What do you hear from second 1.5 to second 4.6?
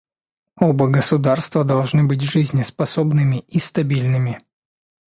должны быть жизнеспособными и стабильными.